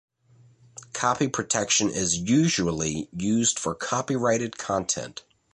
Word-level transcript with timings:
Copy 0.93 1.27
protection 1.27 1.91
is 1.91 2.17
usually 2.17 3.07
used 3.15 3.59
for 3.59 3.75
copyrighted 3.75 4.57
content. 4.57 5.23